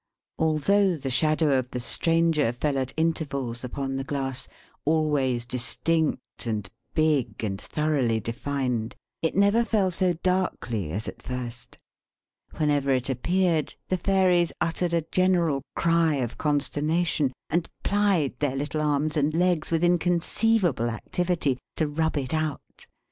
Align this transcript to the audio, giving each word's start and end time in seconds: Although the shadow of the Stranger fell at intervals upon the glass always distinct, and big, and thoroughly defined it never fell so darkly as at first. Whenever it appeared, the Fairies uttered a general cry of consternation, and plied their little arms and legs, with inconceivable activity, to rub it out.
Although 0.39 0.95
the 0.95 1.11
shadow 1.11 1.59
of 1.59 1.69
the 1.69 1.79
Stranger 1.79 2.51
fell 2.51 2.79
at 2.79 2.91
intervals 2.97 3.63
upon 3.63 3.97
the 3.97 4.03
glass 4.03 4.47
always 4.83 5.45
distinct, 5.45 6.23
and 6.47 6.67
big, 6.95 7.43
and 7.43 7.61
thoroughly 7.61 8.19
defined 8.19 8.95
it 9.21 9.35
never 9.35 9.63
fell 9.63 9.91
so 9.91 10.13
darkly 10.13 10.91
as 10.91 11.07
at 11.07 11.21
first. 11.21 11.77
Whenever 12.57 12.91
it 12.91 13.11
appeared, 13.11 13.75
the 13.89 13.97
Fairies 13.97 14.51
uttered 14.59 14.95
a 14.95 15.03
general 15.11 15.61
cry 15.75 16.15
of 16.15 16.35
consternation, 16.35 17.31
and 17.51 17.69
plied 17.83 18.33
their 18.39 18.55
little 18.55 18.81
arms 18.81 19.15
and 19.15 19.35
legs, 19.35 19.69
with 19.69 19.83
inconceivable 19.83 20.89
activity, 20.89 21.59
to 21.75 21.87
rub 21.87 22.17
it 22.17 22.33
out. 22.33 22.87